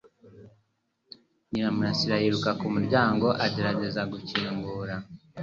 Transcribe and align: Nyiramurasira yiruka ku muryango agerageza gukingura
Nyiramurasira 1.49 2.15
yiruka 2.23 2.51
ku 2.59 2.65
muryango 2.73 3.27
agerageza 3.45 4.01
gukingura 4.11 4.95